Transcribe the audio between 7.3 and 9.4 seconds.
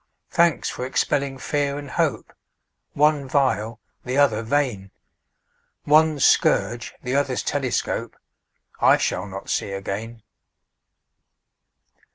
telescope, I shall